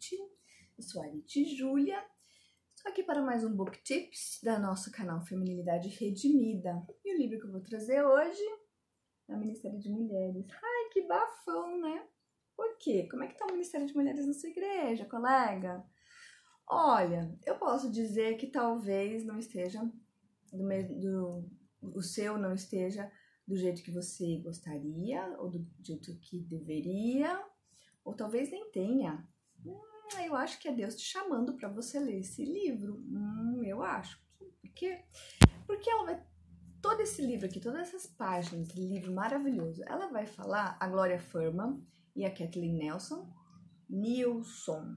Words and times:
Arite. 0.00 0.16
Eu 0.78 0.82
sou 0.82 1.02
a 1.02 1.04
Arite 1.04 1.44
Júlia. 1.54 2.02
Estou 2.74 2.90
aqui 2.90 3.02
para 3.02 3.20
mais 3.20 3.44
um 3.44 3.54
Book 3.54 3.82
Tips 3.82 4.40
da 4.42 4.58
nosso 4.58 4.90
canal 4.90 5.20
Feminilidade 5.20 5.90
Redimida. 5.90 6.82
E 7.04 7.14
o 7.14 7.18
livro 7.18 7.38
que 7.38 7.46
eu 7.46 7.52
vou 7.52 7.60
trazer 7.60 8.02
hoje 8.02 8.40
é 9.28 9.34
o 9.34 9.38
Ministério 9.38 9.78
de 9.78 9.90
Mulheres. 9.90 10.46
Ai, 10.50 10.88
que 10.90 11.02
bafão, 11.02 11.78
né? 11.78 12.08
Por 12.56 12.78
quê? 12.78 13.06
Como 13.10 13.24
é 13.24 13.26
que 13.28 13.36
tá 13.36 13.44
o 13.44 13.52
Ministério 13.52 13.86
de 13.86 13.94
Mulheres 13.94 14.26
na 14.26 14.32
sua 14.32 14.48
igreja, 14.48 15.04
colega? 15.04 15.84
Olha, 16.66 17.38
eu 17.44 17.58
posso 17.58 17.92
dizer 17.92 18.38
que 18.38 18.46
talvez 18.46 19.22
não 19.26 19.38
esteja 19.38 19.82
do, 20.50 20.64
do 20.98 21.50
o 21.94 22.02
seu 22.02 22.38
não 22.38 22.54
esteja 22.54 23.12
do 23.46 23.54
jeito 23.54 23.82
que 23.82 23.90
você 23.90 24.38
gostaria, 24.38 25.36
ou 25.38 25.50
do 25.50 25.66
jeito 25.82 26.16
que 26.20 26.40
deveria, 26.40 27.38
ou 28.02 28.14
talvez 28.14 28.50
nem 28.50 28.70
tenha. 28.70 29.28
Hum, 29.64 29.80
eu 30.24 30.34
acho 30.34 30.58
que 30.58 30.68
é 30.68 30.72
Deus 30.72 30.94
te 30.96 31.02
chamando 31.02 31.54
para 31.54 31.68
você 31.68 31.98
ler 31.98 32.20
esse 32.20 32.44
livro. 32.44 32.96
Hum, 33.08 33.62
eu 33.64 33.82
acho. 33.82 34.20
Por 34.38 34.70
quê? 34.74 35.04
Porque 35.66 35.88
ela 35.90 36.04
vai. 36.04 36.30
Todo 36.82 37.00
esse 37.00 37.20
livro 37.20 37.46
aqui, 37.46 37.60
todas 37.60 37.88
essas 37.88 38.06
páginas, 38.06 38.68
livro 38.70 39.12
maravilhoso, 39.12 39.82
ela 39.86 40.06
vai 40.06 40.26
falar 40.26 40.78
a 40.80 40.88
Glória 40.88 41.20
Furman 41.20 41.84
e 42.16 42.24
a 42.24 42.30
Kathleen 42.30 42.74
Nelson, 42.74 43.30
Nilson. 43.88 44.96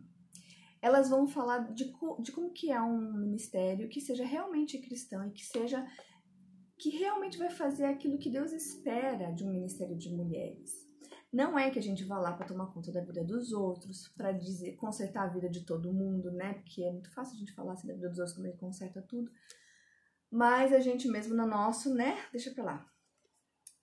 Elas 0.82 1.10
vão 1.10 1.28
falar 1.28 1.60
de, 1.74 1.92
de 2.22 2.32
como 2.32 2.54
que 2.54 2.72
é 2.72 2.82
um 2.82 3.14
ministério 3.14 3.90
que 3.90 4.00
seja 4.00 4.26
realmente 4.26 4.80
cristão 4.80 5.28
e 5.28 5.32
que 5.32 5.46
seja 5.46 5.86
que 6.78 6.90
realmente 6.90 7.38
vai 7.38 7.50
fazer 7.50 7.86
aquilo 7.86 8.18
que 8.18 8.30
Deus 8.30 8.52
espera 8.52 9.32
de 9.32 9.46
um 9.46 9.52
ministério 9.52 9.98
de 9.98 10.10
mulheres. 10.10 10.83
Não 11.34 11.58
é 11.58 11.72
que 11.72 11.80
a 11.80 11.82
gente 11.82 12.04
vá 12.04 12.20
lá 12.20 12.32
para 12.34 12.46
tomar 12.46 12.68
conta 12.68 12.92
da 12.92 13.02
vida 13.02 13.24
dos 13.24 13.52
outros, 13.52 14.08
para 14.10 14.32
dizer 14.32 14.76
consertar 14.76 15.24
a 15.24 15.34
vida 15.34 15.50
de 15.50 15.66
todo 15.66 15.92
mundo, 15.92 16.32
né? 16.32 16.54
Porque 16.54 16.84
é 16.84 16.92
muito 16.92 17.12
fácil 17.12 17.36
a 17.36 17.40
gente 17.40 17.54
falar 17.54 17.74
assim 17.74 17.88
da 17.88 17.96
vida 17.96 18.10
dos 18.10 18.20
outros 18.20 18.38
ele 18.38 18.54
conserta 18.54 19.02
tudo. 19.02 19.32
Mas 20.32 20.72
a 20.72 20.80
gente 20.80 21.08
mesmo 21.08 21.36
no 21.36 21.48
nosso, 21.48 21.94
né? 21.94 22.24
Deixa 22.32 22.52
para 22.52 22.64
lá. 22.64 22.92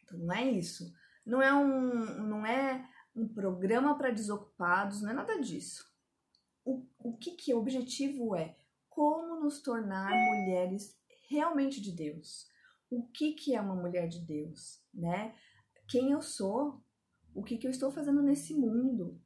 Então 0.04 0.18
não 0.18 0.32
é 0.32 0.48
isso. 0.48 0.92
Não 1.26 1.42
é 1.42 1.52
um, 1.52 2.22
não 2.22 2.46
é 2.46 2.88
um 3.16 3.26
programa 3.26 3.98
para 3.98 4.10
desocupados, 4.10 5.02
não 5.02 5.10
é 5.10 5.14
nada 5.14 5.40
disso. 5.40 5.84
O, 6.64 6.86
o 6.98 7.16
que, 7.16 7.32
que 7.32 7.50
é 7.50 7.54
o 7.54 7.58
objetivo 7.58 8.36
é 8.36 8.56
como 8.88 9.40
nos 9.40 9.60
tornar 9.60 10.10
mulheres 10.10 10.96
realmente 11.28 11.80
de 11.80 11.92
Deus 11.92 12.48
o 12.90 13.06
que, 13.06 13.32
que 13.32 13.54
é 13.54 13.60
uma 13.60 13.76
mulher 13.76 14.08
de 14.08 14.18
Deus, 14.18 14.82
né? 14.92 15.34
Quem 15.88 16.10
eu 16.10 16.20
sou, 16.20 16.82
o 17.34 17.42
que, 17.42 17.56
que 17.56 17.66
eu 17.66 17.70
estou 17.70 17.90
fazendo 17.90 18.22
nesse 18.22 18.54
mundo, 18.54 19.20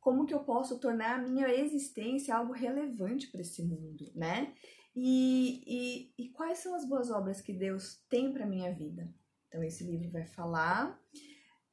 como 0.00 0.26
que 0.26 0.34
eu 0.34 0.40
posso 0.40 0.78
tornar 0.78 1.16
a 1.16 1.22
minha 1.22 1.48
existência 1.48 2.34
algo 2.34 2.52
relevante 2.52 3.28
para 3.28 3.40
esse 3.40 3.62
mundo, 3.62 4.10
né? 4.14 4.54
E, 4.94 5.62
e, 5.66 6.14
e, 6.18 6.28
quais 6.30 6.58
são 6.58 6.74
as 6.74 6.84
boas 6.84 7.10
obras 7.10 7.40
que 7.40 7.52
Deus 7.52 8.02
tem 8.08 8.32
para 8.32 8.46
minha 8.46 8.72
vida? 8.74 9.08
Então 9.48 9.62
esse 9.62 9.84
livro 9.84 10.10
vai 10.10 10.26
falar, 10.26 10.98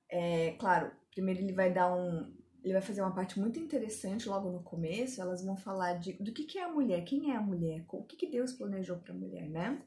é, 0.09 0.51
claro, 0.53 0.91
primeiro 1.11 1.41
ele 1.41 1.53
vai 1.53 1.73
dar 1.73 1.93
um, 1.95 2.31
ele 2.63 2.73
vai 2.73 2.81
fazer 2.81 3.01
uma 3.01 3.13
parte 3.13 3.39
muito 3.39 3.59
interessante 3.59 4.27
logo 4.27 4.51
no 4.51 4.61
começo. 4.61 5.21
Elas 5.21 5.43
vão 5.43 5.55
falar 5.55 5.93
de 5.93 6.13
do 6.13 6.31
que, 6.31 6.43
que 6.43 6.59
é 6.59 6.63
a 6.63 6.71
mulher, 6.71 7.03
quem 7.05 7.31
é 7.31 7.35
a 7.35 7.41
mulher, 7.41 7.85
o 7.89 8.03
que, 8.03 8.15
que 8.15 8.29
Deus 8.29 8.53
planejou 8.53 8.97
para 8.97 9.13
a 9.13 9.17
mulher, 9.17 9.49
né? 9.49 9.81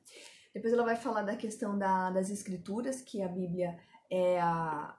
Depois 0.52 0.72
ela 0.72 0.84
vai 0.84 0.96
falar 0.96 1.22
da 1.22 1.36
questão 1.36 1.78
da, 1.78 2.10
das 2.10 2.30
escrituras, 2.30 3.00
que 3.00 3.22
a 3.22 3.28
Bíblia 3.28 3.78
é 4.10 4.40
a, 4.40 4.96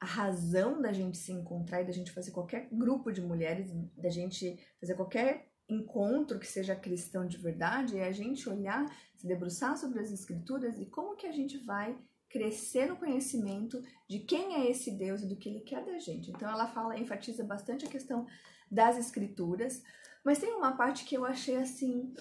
a 0.00 0.06
razão 0.06 0.80
da 0.80 0.92
gente 0.92 1.18
se 1.18 1.30
encontrar 1.30 1.82
e 1.82 1.84
da 1.84 1.92
gente 1.92 2.10
fazer 2.10 2.30
qualquer 2.30 2.68
grupo 2.72 3.12
de 3.12 3.20
mulheres, 3.20 3.70
da 3.96 4.08
gente 4.08 4.58
fazer 4.80 4.94
qualquer 4.94 5.50
encontro 5.68 6.38
que 6.38 6.46
seja 6.46 6.74
cristão 6.74 7.26
de 7.26 7.36
verdade, 7.36 7.98
é 7.98 8.06
a 8.06 8.12
gente 8.12 8.48
olhar, 8.48 8.84
se 9.14 9.26
debruçar 9.26 9.76
sobre 9.76 10.00
as 10.00 10.10
escrituras 10.10 10.80
e 10.80 10.86
como 10.86 11.16
que 11.16 11.26
a 11.26 11.32
gente 11.32 11.58
vai 11.58 11.96
crescer 12.28 12.86
no 12.86 12.96
conhecimento 12.96 13.82
de 14.08 14.20
quem 14.20 14.54
é 14.54 14.70
esse 14.70 14.90
Deus 14.92 15.22
e 15.22 15.28
do 15.28 15.36
que 15.36 15.48
ele 15.48 15.60
quer 15.60 15.84
da 15.84 15.98
gente. 15.98 16.30
Então 16.30 16.48
ela 16.48 16.66
fala, 16.66 16.98
enfatiza 16.98 17.44
bastante 17.44 17.84
a 17.84 17.90
questão 17.90 18.26
das 18.70 18.96
escrituras, 18.96 19.82
mas 20.24 20.38
tem 20.38 20.54
uma 20.54 20.76
parte 20.76 21.04
que 21.04 21.16
eu 21.16 21.24
achei 21.24 21.56
assim, 21.56 22.14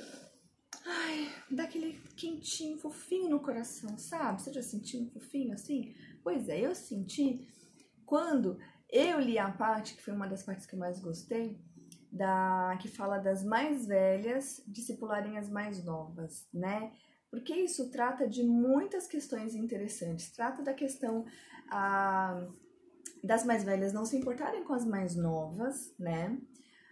Ai, 0.85 1.29
dá 1.51 1.63
aquele 1.63 1.99
quentinho, 2.15 2.77
fofinho 2.77 3.29
no 3.29 3.39
coração, 3.39 3.97
sabe? 3.97 4.41
Você 4.41 4.51
já 4.51 4.63
sentiu 4.63 5.01
um 5.01 5.09
fofinho 5.09 5.53
assim? 5.53 5.93
Pois 6.23 6.49
é, 6.49 6.59
eu 6.59 6.73
senti 6.73 7.47
quando 8.09 8.57
eu 8.91 9.19
li 9.19 9.37
a 9.37 9.51
parte, 9.51 9.93
que 9.93 10.01
foi 10.01 10.15
uma 10.15 10.27
das 10.27 10.41
partes 10.41 10.65
que 10.65 10.73
eu 10.73 10.79
mais 10.79 10.99
gostei, 10.99 11.61
da 12.11 12.75
que 12.81 12.87
fala 12.87 13.19
das 13.19 13.43
mais 13.43 13.85
velhas 13.85 14.63
discipularem 14.65 15.37
as 15.37 15.47
mais 15.47 15.85
novas, 15.85 16.47
né? 16.51 16.91
Porque 17.29 17.53
isso 17.53 17.91
trata 17.91 18.27
de 18.27 18.41
muitas 18.41 19.05
questões 19.05 19.53
interessantes. 19.53 20.31
Trata 20.31 20.63
da 20.63 20.73
questão 20.73 21.23
ah, 21.69 22.47
das 23.23 23.45
mais 23.45 23.63
velhas 23.63 23.93
não 23.93 24.05
se 24.05 24.17
importarem 24.17 24.63
com 24.63 24.73
as 24.73 24.87
mais 24.87 25.15
novas, 25.15 25.93
né? 25.99 26.35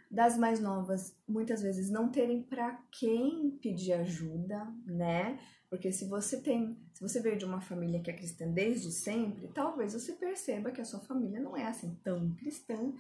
Das 0.09 0.37
mais 0.37 0.59
novas 0.59 1.15
muitas 1.27 1.61
vezes 1.61 1.89
não 1.89 2.09
terem 2.09 2.41
para 2.41 2.81
quem 2.91 3.51
pedir 3.61 3.93
ajuda, 3.93 4.65
né? 4.85 5.39
Porque 5.69 5.91
se 5.91 6.05
você 6.05 6.41
tem, 6.41 6.77
se 6.93 7.01
você 7.01 7.19
veio 7.19 7.37
de 7.37 7.43
uma 7.43 7.59
família 7.59 8.01
que 8.01 8.09
é 8.09 8.15
cristã 8.15 8.49
desde 8.49 8.91
sempre, 8.91 9.49
talvez 9.49 9.93
você 9.93 10.13
perceba 10.13 10.71
que 10.71 10.79
a 10.79 10.85
sua 10.85 11.01
família 11.01 11.41
não 11.41 11.57
é 11.57 11.65
assim 11.65 11.93
tão 12.03 12.33
cristã 12.35 12.93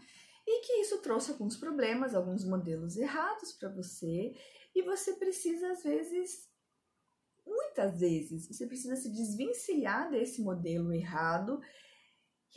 e 0.45 0.61
que 0.61 0.73
isso 0.81 1.01
trouxe 1.01 1.31
alguns 1.31 1.55
problemas, 1.55 2.13
alguns 2.13 2.43
modelos 2.43 2.97
errados 2.97 3.53
para 3.53 3.69
você, 3.69 4.33
e 4.75 4.81
você 4.81 5.13
precisa 5.13 5.71
às 5.71 5.83
vezes 5.83 6.47
muitas 7.45 7.99
vezes, 7.99 8.47
você 8.47 8.67
precisa 8.67 8.95
se 8.95 9.09
desvencilhar 9.09 10.09
desse 10.09 10.41
modelo 10.41 10.91
errado 10.91 11.61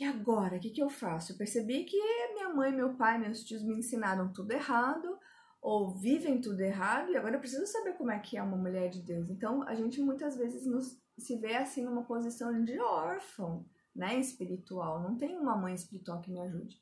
e 0.01 0.03
agora, 0.03 0.57
o 0.57 0.59
que, 0.59 0.71
que 0.71 0.81
eu 0.81 0.89
faço? 0.89 1.31
Eu 1.31 1.37
percebi 1.37 1.83
que 1.83 1.95
minha 2.33 2.49
mãe, 2.49 2.71
meu 2.71 2.95
pai, 2.95 3.19
meus 3.19 3.43
tios 3.43 3.61
me 3.61 3.75
ensinaram 3.75 4.33
tudo 4.33 4.51
errado, 4.51 5.15
ou 5.61 5.93
vivem 5.93 6.41
tudo 6.41 6.59
errado, 6.59 7.11
e 7.11 7.17
agora 7.17 7.35
eu 7.35 7.39
preciso 7.39 7.67
saber 7.67 7.93
como 7.93 8.09
é 8.09 8.17
que 8.17 8.35
é 8.35 8.41
uma 8.41 8.57
mulher 8.57 8.89
de 8.89 8.99
Deus. 9.03 9.29
Então, 9.29 9.61
a 9.61 9.75
gente 9.75 10.01
muitas 10.01 10.35
vezes 10.35 10.65
nos, 10.65 10.99
se 11.19 11.37
vê 11.37 11.55
assim 11.55 11.83
numa 11.85 12.03
posição 12.03 12.63
de 12.63 12.79
órfão, 12.79 13.63
né, 13.95 14.19
espiritual. 14.19 15.03
Não 15.03 15.15
tem 15.15 15.37
uma 15.37 15.55
mãe 15.55 15.75
espiritual 15.75 16.19
que 16.19 16.31
me 16.31 16.39
ajude. 16.39 16.81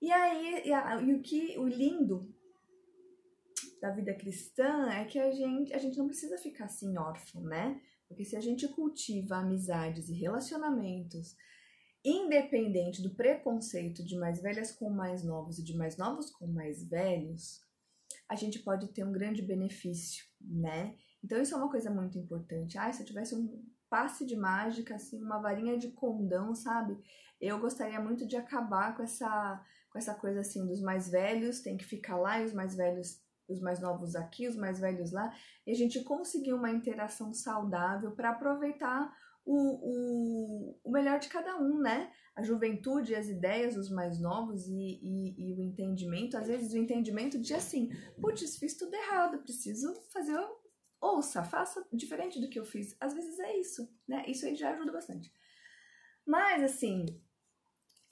E 0.00 0.12
aí, 0.12 0.68
e, 0.68 0.72
a, 0.72 1.02
e 1.02 1.14
o 1.14 1.22
que 1.22 1.58
o 1.58 1.66
lindo 1.66 2.32
da 3.80 3.90
vida 3.90 4.14
cristã 4.14 4.88
é 4.90 5.04
que 5.06 5.18
a 5.18 5.32
gente, 5.32 5.74
a 5.74 5.78
gente 5.78 5.98
não 5.98 6.06
precisa 6.06 6.38
ficar 6.38 6.66
assim 6.66 6.96
órfão, 6.96 7.42
né? 7.42 7.82
Porque 8.06 8.24
se 8.24 8.36
a 8.36 8.40
gente 8.40 8.68
cultiva 8.68 9.38
amizades 9.38 10.08
e 10.08 10.14
relacionamentos 10.14 11.34
independente 12.04 13.02
do 13.02 13.14
preconceito 13.14 14.04
de 14.04 14.16
mais 14.16 14.40
velhas 14.40 14.72
com 14.72 14.90
mais 14.90 15.22
novos 15.24 15.58
e 15.58 15.64
de 15.64 15.76
mais 15.76 15.96
novos 15.96 16.30
com 16.30 16.46
mais 16.46 16.88
velhos, 16.88 17.60
a 18.28 18.34
gente 18.34 18.58
pode 18.58 18.88
ter 18.88 19.04
um 19.04 19.12
grande 19.12 19.42
benefício, 19.42 20.24
né? 20.40 20.96
Então 21.22 21.40
isso 21.40 21.54
é 21.54 21.56
uma 21.56 21.70
coisa 21.70 21.90
muito 21.90 22.18
importante. 22.18 22.76
Ah, 22.78 22.92
se 22.92 23.02
eu 23.02 23.06
tivesse 23.06 23.34
um 23.34 23.64
passe 23.88 24.26
de 24.26 24.34
mágica, 24.34 24.94
assim, 24.94 25.22
uma 25.22 25.38
varinha 25.38 25.78
de 25.78 25.92
condão, 25.92 26.54
sabe? 26.54 26.98
Eu 27.40 27.60
gostaria 27.60 28.00
muito 28.00 28.26
de 28.26 28.36
acabar 28.36 28.96
com 28.96 29.02
essa 29.02 29.64
com 29.90 29.98
essa 29.98 30.14
coisa 30.14 30.40
assim 30.40 30.66
dos 30.66 30.80
mais 30.80 31.10
velhos 31.10 31.60
tem 31.60 31.76
que 31.76 31.84
ficar 31.84 32.16
lá 32.16 32.40
e 32.40 32.46
os 32.46 32.54
mais 32.54 32.74
velhos 32.74 33.20
os 33.46 33.60
mais 33.60 33.80
novos 33.80 34.16
aqui, 34.16 34.48
os 34.48 34.56
mais 34.56 34.80
velhos 34.80 35.12
lá, 35.12 35.30
e 35.66 35.72
a 35.72 35.74
gente 35.74 36.02
conseguir 36.02 36.54
uma 36.54 36.70
interação 36.70 37.34
saudável 37.34 38.12
para 38.12 38.30
aproveitar 38.30 39.14
o, 39.44 39.56
o, 39.56 40.21
melhor 40.92 41.18
de 41.18 41.28
cada 41.28 41.56
um, 41.56 41.80
né? 41.80 42.12
A 42.36 42.42
juventude, 42.42 43.14
as 43.14 43.28
ideias 43.28 43.74
dos 43.74 43.90
mais 43.90 44.20
novos 44.20 44.66
e, 44.68 45.00
e, 45.02 45.34
e 45.36 45.54
o 45.54 45.62
entendimento. 45.62 46.36
Às 46.36 46.46
vezes 46.46 46.72
o 46.72 46.78
entendimento 46.78 47.38
de 47.38 47.54
assim, 47.54 47.90
putz, 48.20 48.56
fiz 48.56 48.76
tudo 48.76 48.94
errado, 48.94 49.42
preciso 49.42 49.94
fazer. 50.12 50.38
Ouça, 51.00 51.42
faça 51.42 51.84
diferente 51.92 52.40
do 52.40 52.48
que 52.48 52.58
eu 52.58 52.64
fiz. 52.64 52.96
Às 53.00 53.12
vezes 53.12 53.38
é 53.40 53.58
isso, 53.58 53.88
né? 54.06 54.24
Isso 54.28 54.46
aí 54.46 54.54
já 54.54 54.70
ajuda 54.70 54.92
bastante. 54.92 55.32
Mas 56.24 56.62
assim, 56.62 57.06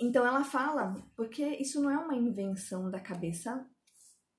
então 0.01 0.27
ela 0.27 0.43
fala, 0.43 0.97
porque 1.15 1.45
isso 1.45 1.81
não 1.81 1.91
é 1.91 1.99
uma 1.99 2.17
invenção 2.17 2.91
da 2.91 2.99
cabeça 2.99 3.65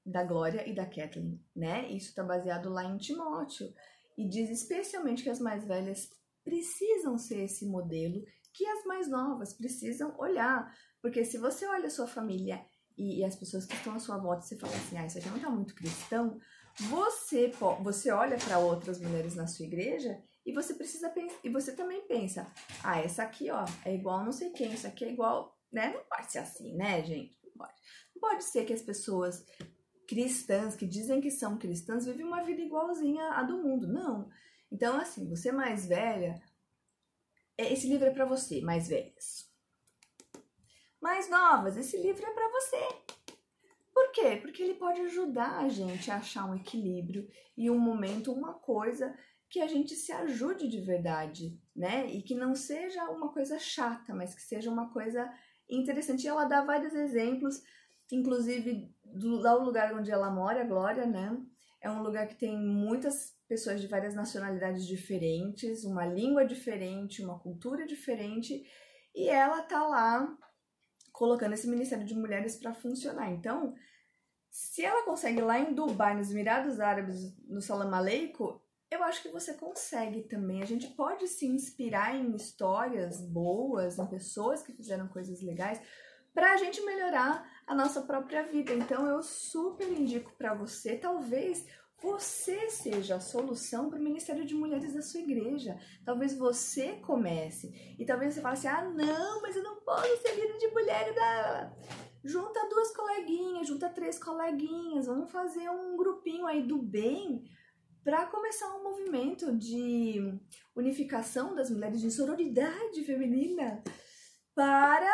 da 0.05 0.23
Glória 0.23 0.67
e 0.67 0.73
da 0.73 0.85
Kathleen, 0.85 1.39
né? 1.55 1.89
Isso 1.91 2.09
está 2.09 2.23
baseado 2.23 2.69
lá 2.69 2.83
em 2.83 2.97
Timóteo. 2.97 3.73
E 4.17 4.27
diz 4.27 4.49
especialmente 4.49 5.23
que 5.23 5.29
as 5.29 5.39
mais 5.39 5.63
velhas 5.63 6.09
precisam 6.43 7.17
ser 7.17 7.43
esse 7.43 7.65
modelo 7.65 8.23
que 8.53 8.65
as 8.65 8.83
mais 8.85 9.09
novas 9.09 9.53
precisam 9.53 10.15
olhar. 10.19 10.73
Porque 11.01 11.23
se 11.23 11.37
você 11.37 11.65
olha 11.65 11.87
a 11.87 11.91
sua 11.91 12.07
família 12.07 12.63
e, 12.97 13.19
e 13.19 13.23
as 13.23 13.35
pessoas 13.35 13.65
que 13.65 13.75
estão 13.75 13.95
à 13.95 13.99
sua 13.99 14.17
volta 14.17 14.41
você 14.41 14.57
fala 14.57 14.75
assim, 14.75 14.97
ah, 14.97 15.05
isso 15.05 15.17
aqui 15.17 15.29
não 15.29 15.37
está 15.37 15.49
muito 15.49 15.75
cristão, 15.75 16.37
você, 16.79 17.51
você 17.81 18.11
olha 18.11 18.37
para 18.37 18.59
outras 18.59 18.99
mulheres 18.99 19.35
na 19.35 19.47
sua 19.47 19.65
igreja 19.65 20.21
e 20.45 20.53
você 20.53 20.73
precisa 20.73 21.13
e 21.43 21.49
você 21.49 21.75
também 21.75 22.07
pensa, 22.07 22.51
ah, 22.83 22.99
essa 22.99 23.23
aqui, 23.23 23.51
ó, 23.51 23.65
é 23.85 23.93
igual 23.93 24.23
não 24.23 24.31
sei 24.31 24.49
quem, 24.51 24.73
isso 24.73 24.87
aqui 24.87 25.05
é 25.05 25.11
igual, 25.11 25.55
né? 25.71 25.93
Não 25.93 26.03
pode 26.05 26.31
ser 26.31 26.39
assim, 26.39 26.75
né, 26.75 27.03
gente? 27.03 27.37
Não 27.43 27.51
pode. 27.53 27.73
Não 28.15 28.21
pode 28.21 28.43
ser 28.43 28.65
que 28.65 28.73
as 28.73 28.81
pessoas 28.81 29.45
cristãs, 30.07 30.75
que 30.75 30.85
dizem 30.85 31.21
que 31.21 31.31
são 31.31 31.57
cristãs, 31.57 32.05
vivem 32.05 32.25
uma 32.25 32.43
vida 32.43 32.61
igualzinha 32.61 33.31
à 33.31 33.43
do 33.43 33.57
mundo. 33.57 33.87
Não. 33.87 34.29
Então, 34.71 34.99
assim, 34.99 35.27
você 35.27 35.51
mais 35.51 35.85
velha, 35.85 36.41
é, 37.57 37.73
esse 37.73 37.87
livro 37.87 38.07
é 38.07 38.11
para 38.11 38.25
você, 38.25 38.61
mais 38.61 38.87
velhas. 38.87 39.51
Mais 41.01 41.29
novas, 41.29 41.77
esse 41.77 41.97
livro 41.97 42.25
é 42.25 42.31
para 42.31 42.49
você. 42.49 42.87
Por 43.93 44.11
quê? 44.11 44.37
Porque 44.41 44.63
ele 44.63 44.75
pode 44.75 45.01
ajudar 45.01 45.59
a 45.59 45.67
gente 45.67 46.09
a 46.09 46.17
achar 46.17 46.45
um 46.45 46.55
equilíbrio 46.55 47.27
e 47.57 47.69
um 47.69 47.77
momento, 47.77 48.31
uma 48.31 48.53
coisa 48.53 49.13
que 49.49 49.59
a 49.59 49.67
gente 49.67 49.95
se 49.95 50.13
ajude 50.13 50.69
de 50.69 50.79
verdade, 50.79 51.59
né? 51.75 52.09
E 52.09 52.21
que 52.21 52.33
não 52.33 52.55
seja 52.55 53.03
uma 53.09 53.33
coisa 53.33 53.59
chata, 53.59 54.13
mas 54.13 54.33
que 54.33 54.41
seja 54.41 54.71
uma 54.71 54.91
coisa 54.93 55.29
interessante. 55.69 56.23
E 56.23 56.27
ela 56.27 56.45
dá 56.45 56.63
vários 56.63 56.93
exemplos, 56.93 57.61
inclusive 58.09 58.95
do, 59.03 59.35
lá 59.37 59.55
o 59.55 59.63
lugar 59.65 59.93
onde 59.93 60.09
ela 60.09 60.31
mora, 60.31 60.61
a 60.61 60.65
Glória, 60.65 61.05
né? 61.05 61.37
É 61.81 61.91
um 61.91 62.01
lugar 62.01 62.27
que 62.27 62.35
tem 62.35 62.57
muitas 62.57 63.35
pessoas 63.51 63.81
de 63.81 63.87
várias 63.87 64.15
nacionalidades 64.15 64.87
diferentes, 64.87 65.83
uma 65.83 66.05
língua 66.05 66.45
diferente, 66.45 67.21
uma 67.21 67.37
cultura 67.37 67.85
diferente, 67.85 68.63
e 69.13 69.27
ela 69.27 69.61
tá 69.63 69.85
lá 69.85 70.37
colocando 71.11 71.51
esse 71.51 71.67
Ministério 71.67 72.05
de 72.05 72.15
Mulheres 72.15 72.55
para 72.55 72.73
funcionar. 72.73 73.29
Então, 73.29 73.75
se 74.49 74.85
ela 74.85 75.03
consegue 75.03 75.41
lá 75.41 75.59
em 75.59 75.73
Dubai, 75.73 76.15
nos 76.15 76.31
Emirados 76.31 76.79
Árabes, 76.79 77.37
no 77.45 77.61
Salam 77.61 77.93
Aleikum, 77.93 78.57
eu 78.89 79.03
acho 79.03 79.21
que 79.21 79.27
você 79.27 79.53
consegue 79.53 80.21
também. 80.21 80.63
A 80.63 80.65
gente 80.65 80.87
pode 80.87 81.27
se 81.27 81.45
inspirar 81.45 82.15
em 82.15 82.33
histórias 82.33 83.19
boas, 83.19 83.99
em 83.99 84.07
pessoas 84.07 84.63
que 84.63 84.71
fizeram 84.71 85.09
coisas 85.09 85.41
legais, 85.41 85.81
para 86.33 86.53
a 86.53 86.57
gente 86.57 86.79
melhorar 86.85 87.45
a 87.67 87.75
nossa 87.75 88.01
própria 88.03 88.43
vida. 88.43 88.73
Então 88.73 89.05
eu 89.07 89.21
super 89.21 89.89
indico 89.91 90.31
para 90.37 90.53
você, 90.53 90.95
talvez 90.95 91.65
você 92.01 92.69
seja 92.69 93.15
a 93.15 93.19
solução 93.19 93.89
para 93.89 93.99
o 93.99 94.01
Ministério 94.01 94.43
de 94.43 94.55
Mulheres 94.55 94.93
da 94.93 95.01
sua 95.01 95.19
igreja. 95.19 95.77
Talvez 96.03 96.33
você 96.33 96.93
comece. 96.97 97.95
E 97.97 98.05
talvez 98.05 98.33
você 98.33 98.41
fale 98.41 98.53
assim: 98.53 98.67
ah, 98.67 98.83
não, 98.89 99.41
mas 99.41 99.55
eu 99.55 99.63
não 99.63 99.75
posso 99.81 100.17
ser 100.21 100.35
líder 100.35 100.57
de 100.57 100.67
mulheres. 100.69 101.15
Da... 101.15 101.71
Junta 102.23 102.67
duas 102.69 102.95
coleguinhas, 102.95 103.67
junta 103.67 103.89
três 103.89 104.19
coleguinhas, 104.19 105.07
vamos 105.07 105.31
fazer 105.31 105.69
um 105.69 105.97
grupinho 105.97 106.45
aí 106.45 106.61
do 106.61 106.77
bem 106.77 107.43
para 108.03 108.25
começar 108.27 108.75
um 108.75 108.83
movimento 108.83 109.55
de 109.57 110.39
unificação 110.75 111.55
das 111.55 111.69
mulheres, 111.69 112.01
de 112.01 112.11
sororidade 112.11 113.03
feminina, 113.03 113.83
para 114.55 115.11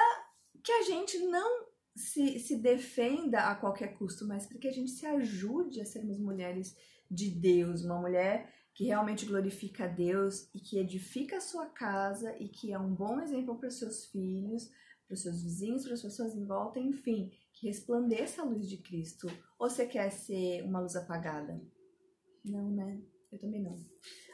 que 0.63 0.71
a 0.71 0.81
gente 0.83 1.17
não 1.19 1.66
se, 1.97 2.39
se 2.39 2.57
defenda 2.57 3.49
a 3.49 3.55
qualquer 3.55 3.97
custo, 3.97 4.27
mas 4.27 4.45
para 4.45 4.59
que 4.59 4.67
a 4.67 4.71
gente 4.71 4.91
se 4.91 5.05
ajude 5.05 5.81
a 5.81 5.85
sermos 5.85 6.19
mulheres 6.19 6.77
de 7.09 7.31
Deus, 7.31 7.83
uma 7.83 7.99
mulher 7.99 8.53
que 8.73 8.85
realmente 8.85 9.25
glorifica 9.25 9.85
a 9.85 9.87
Deus 9.87 10.49
e 10.53 10.59
que 10.59 10.77
edifica 10.77 11.37
a 11.37 11.41
sua 11.41 11.65
casa 11.65 12.37
e 12.37 12.47
que 12.47 12.71
é 12.71 12.77
um 12.77 12.93
bom 12.93 13.19
exemplo 13.19 13.57
para 13.57 13.69
os 13.69 13.79
seus 13.79 14.05
filhos, 14.05 14.69
para 15.07 15.15
os 15.15 15.23
seus 15.23 15.41
vizinhos, 15.41 15.83
para 15.83 15.95
as 15.95 16.01
pessoas 16.01 16.35
em 16.35 16.45
volta, 16.45 16.79
enfim, 16.79 17.31
que 17.51 17.67
resplandeça 17.67 18.41
a 18.43 18.45
luz 18.45 18.69
de 18.69 18.77
Cristo. 18.77 19.27
Ou 19.57 19.67
você 19.67 19.87
quer 19.87 20.11
ser 20.11 20.61
uma 20.63 20.79
luz 20.79 20.95
apagada? 20.95 21.59
Não, 22.45 22.69
né? 22.69 23.01
Eu 23.31 23.39
também 23.39 23.63
não. 23.63 23.75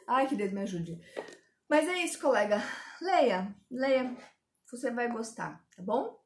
Ai, 0.06 0.28
que 0.28 0.36
Deus 0.36 0.52
me 0.52 0.62
ajude. 0.62 1.00
Mas 1.70 1.88
é 1.88 2.04
isso, 2.04 2.20
colega. 2.20 2.62
Leia, 3.02 3.56
leia. 3.72 4.18
Você 4.70 4.92
vai 4.92 5.10
gostar, 5.10 5.66
tá 5.76 5.82
bom? 5.82 6.23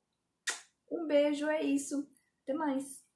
Um 0.91 1.05
beijo, 1.07 1.47
é 1.49 1.63
isso. 1.63 2.07
Até 2.43 2.53
mais. 2.53 3.06